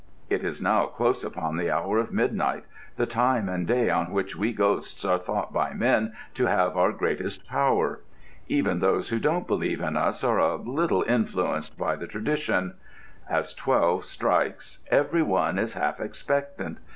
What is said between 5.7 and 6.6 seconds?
men to